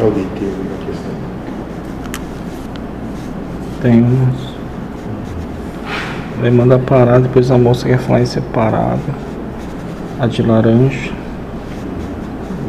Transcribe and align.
Alguém 0.00 0.26
tem 0.38 0.48
alguma 0.48 0.76
questão? 0.86 1.12
Tem 3.82 4.02
umas. 4.02 4.50
Ele 6.40 6.50
manda 6.50 6.78
parar, 6.78 7.20
depois 7.20 7.50
a 7.50 7.58
moça 7.58 7.86
quer 7.86 7.98
falar 7.98 8.22
em 8.22 8.26
separado. 8.26 9.00
A 10.18 10.26
de 10.26 10.42
laranja. 10.42 11.12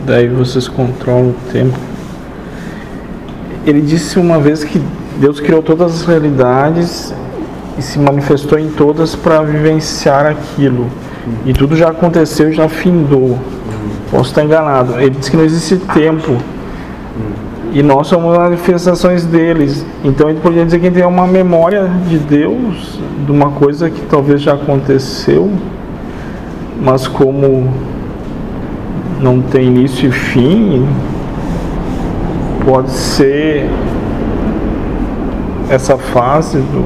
Daí 0.06 0.28
vocês 0.28 0.68
controlam 0.68 1.30
o 1.30 1.36
tempo. 1.52 1.78
Ele 3.66 3.82
disse 3.82 4.20
uma 4.20 4.40
vez 4.40 4.64
que 4.64 4.82
Deus 5.18 5.40
criou 5.40 5.62
todas 5.62 6.02
as 6.02 6.06
realidades 6.06 7.14
e 7.78 7.82
se 7.82 7.98
manifestou 8.00 8.60
em 8.60 8.70
todas 8.70 9.16
para 9.16 9.42
vivenciar 9.44 10.26
aquilo. 10.26 10.90
E 11.46 11.54
tudo 11.54 11.76
já 11.76 11.90
aconteceu 11.90 12.52
já 12.52 12.68
findou. 12.68 13.40
Posso 14.10 14.30
estar 14.30 14.44
enganado. 14.44 15.00
Ele 15.00 15.12
disse 15.12 15.32
que 15.32 15.38
não 15.38 15.46
existe 15.46 15.78
tempo. 15.78 16.38
E 17.74 17.82
nós 17.82 18.08
somos 18.08 18.38
manifestações 18.38 19.24
deles. 19.26 19.86
Então 20.04 20.30
ele 20.30 20.40
poderia 20.40 20.66
dizer 20.66 20.80
que 20.80 20.92
tem 20.92 21.06
uma 21.06 21.26
memória 21.26 21.90
de 22.08 22.18
Deus, 22.18 23.00
de 23.26 23.32
uma 23.32 23.52
coisa 23.52 23.90
que 23.90 24.02
talvez 24.08 24.42
já 24.42 24.54
aconteceu, 24.54 25.50
mas 26.82 27.08
como 27.08 27.72
não 29.22 29.42
tem 29.42 29.68
início 29.68 30.10
e 30.10 30.12
fim, 30.12 30.86
pode 32.66 32.92
ser 32.92 33.70
essa 35.70 35.98
fase 35.98 36.58
do, 36.58 36.86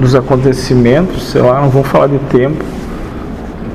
dos 0.00 0.14
acontecimentos, 0.14 1.30
sei 1.30 1.42
lá, 1.42 1.60
não 1.60 1.70
vou 1.70 1.82
falar 1.82 2.06
de 2.06 2.18
tempo, 2.30 2.62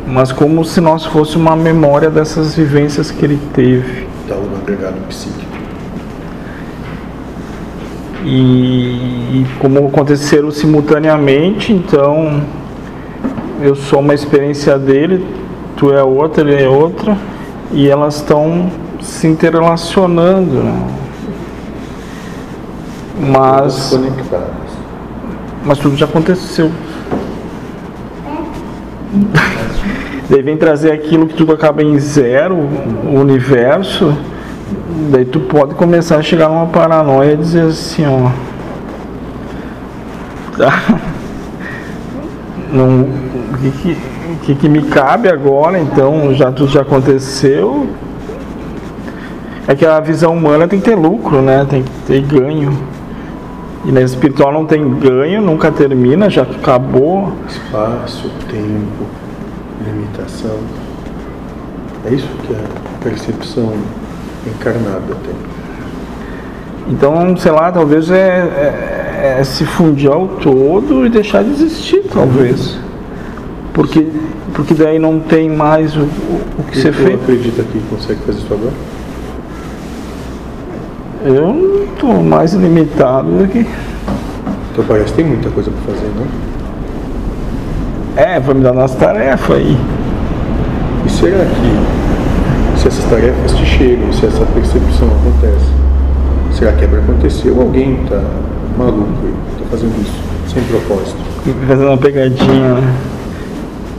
mas 0.07 0.31
como 0.31 0.63
se 0.63 0.79
nós 0.79 1.05
fosse 1.05 1.35
uma 1.35 1.55
memória 1.55 2.09
dessas 2.09 2.55
vivências 2.55 3.11
que 3.11 3.25
ele 3.25 3.39
teve. 3.53 4.10
Agregado 4.71 5.01
psíquico. 5.09 5.51
E, 8.23 9.41
e 9.41 9.45
como 9.59 9.85
aconteceram 9.87 10.49
simultaneamente, 10.49 11.73
então 11.73 12.41
eu 13.61 13.75
sou 13.75 13.99
uma 13.99 14.13
experiência 14.13 14.79
dele, 14.79 15.25
tu 15.75 15.91
é 15.91 16.01
outra, 16.01 16.49
ele 16.49 16.63
é 16.63 16.69
outra, 16.69 17.17
e 17.73 17.89
elas 17.89 18.15
estão 18.15 18.71
se 19.01 19.27
interrelacionando. 19.27 20.63
Né? 20.63 20.87
Mas, 23.19 23.89
Conectadas. 23.89 24.47
mas 25.65 25.77
tudo 25.79 25.97
já 25.97 26.05
aconteceu. 26.05 26.71
Daí 30.29 30.41
vem 30.41 30.55
trazer 30.55 30.93
aquilo 30.93 31.27
que 31.27 31.33
tudo 31.33 31.51
acaba 31.51 31.83
em 31.83 31.99
zero, 31.99 32.55
o 32.55 33.19
universo. 33.19 34.15
Daí 35.11 35.25
tu 35.25 35.39
pode 35.41 35.75
começar 35.75 36.17
a 36.17 36.21
chegar 36.21 36.49
numa 36.49 36.67
paranoia 36.67 37.33
e 37.33 37.37
dizer 37.37 37.63
assim, 37.63 38.05
ó. 38.05 38.29
Não, 42.71 43.01
o 43.01 43.57
que, 43.57 43.97
que, 44.43 44.55
que, 44.55 44.69
me 44.69 44.83
cabe 44.83 45.27
agora, 45.27 45.77
então, 45.79 46.33
já 46.33 46.51
tudo 46.51 46.71
já 46.71 46.81
aconteceu. 46.81 47.89
É 49.67 49.75
que 49.75 49.85
a 49.85 49.99
visão 49.99 50.33
humana 50.33 50.67
tem 50.67 50.79
que 50.79 50.85
ter 50.85 50.95
lucro, 50.95 51.41
né? 51.41 51.65
Tem 51.69 51.83
que 51.83 51.91
ter 52.07 52.21
ganho. 52.21 52.71
E 53.83 53.91
na 53.91 54.01
espiritual 54.01 54.53
não 54.53 54.65
tem 54.65 54.87
ganho, 54.99 55.41
nunca 55.41 55.71
termina, 55.71 56.29
já 56.29 56.43
acabou. 56.43 57.33
Espaço, 57.47 58.29
tempo, 58.49 59.05
limitação. 59.85 60.57
É 62.05 62.13
isso 62.13 62.27
que 62.47 62.53
a 62.53 63.03
percepção 63.03 63.73
encarnada 64.47 65.15
tem. 65.25 65.35
Então, 66.89 67.35
sei 67.37 67.51
lá, 67.51 67.71
talvez 67.71 68.09
é, 68.09 68.15
é- 68.17 69.37
é 69.39 69.43
se 69.43 69.63
fundir 69.65 70.11
ao 70.11 70.27
todo 70.27 71.05
e 71.05 71.09
deixar 71.09 71.43
de 71.43 71.51
existir, 71.51 72.03
talvez. 72.11 72.77
Porque, 73.73 74.07
porque 74.53 74.73
daí 74.73 74.99
não 74.99 75.19
tem 75.19 75.49
mais 75.49 75.95
o, 75.95 76.01
o, 76.01 76.63
que 76.71 76.77
E 76.77 76.81
ser 76.81 76.91
feito. 76.93 77.21
acredita 77.21 77.63
que 77.63 77.79
consegue 77.89 78.19
fazer 78.25 78.39
isso 78.39 78.53
agora? 78.53 78.73
Eu 81.23 81.53
não 81.53 81.83
estou 81.83 82.23
mais 82.23 82.53
limitado 82.53 83.27
do 83.29 83.47
que. 83.47 83.59
Então 84.71 84.83
parece 84.87 85.07
que 85.07 85.13
tem 85.13 85.25
muita 85.25 85.49
coisa 85.51 85.69
para 85.71 85.93
fazer, 85.93 86.09
não? 86.15 86.25
É, 88.23 88.39
vai 88.39 88.55
me 88.55 88.61
dar 88.63 88.71
umas 88.73 88.93
tarefas 88.95 89.55
aí. 89.57 89.77
E 91.05 91.09
será 91.09 91.45
que 91.45 91.77
se 92.81 92.87
essas 92.87 93.05
tarefas 93.05 93.53
te 93.53 93.63
chegam, 93.63 94.11
se 94.11 94.25
essa 94.25 94.43
percepção 94.43 95.07
acontece, 95.07 95.67
será 96.51 96.73
que 96.73 96.83
é 96.83 96.87
para 96.87 96.97
acontecer 96.97 97.51
ou 97.51 97.61
alguém 97.61 98.01
está 98.01 98.19
maluco 98.75 99.07
aí, 99.23 99.35
está 99.53 99.65
fazendo 99.69 100.01
isso 100.01 100.19
sem 100.51 100.63
propósito? 100.63 101.17
Fazendo 101.67 101.89
uma 101.89 101.97
pegadinha, 101.97 102.73
né? 102.73 102.93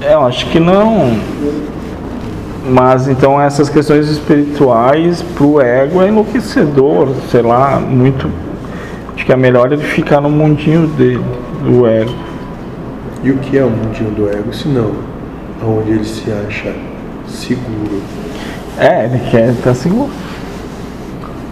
É, 0.01 0.15
eu 0.15 0.27
acho 0.27 0.47
que 0.47 0.59
não. 0.59 1.17
Mas 2.69 3.07
então 3.07 3.41
essas 3.41 3.69
questões 3.69 4.09
espirituais 4.09 5.23
pro 5.37 5.61
ego 5.61 6.03
é 6.03 6.09
enlouquecedor, 6.09 7.09
sei 7.31 7.43
lá, 7.43 7.79
muito. 7.79 8.29
Acho 9.15 9.25
que 9.25 9.33
é 9.33 9.37
melhor 9.37 9.73
ele 9.73 9.83
ficar 9.83 10.21
no 10.21 10.29
mundinho 10.29 10.89
dele, 10.89 11.23
do 11.65 11.87
ego. 11.87 12.13
E 13.23 13.31
o 13.31 13.39
que 13.39 13.57
é 13.57 13.65
o 13.65 13.71
mundinho 13.71 14.11
do 14.11 14.29
ego, 14.29 14.53
se 14.53 14.67
não 14.67 14.91
onde 15.65 15.93
ele 15.93 16.05
se 16.05 16.33
acha 16.33 16.75
seguro? 17.33 18.03
É, 18.79 19.05
ele 19.05 19.31
quer 19.31 19.51
estar 19.51 19.75
seguro. 19.75 20.11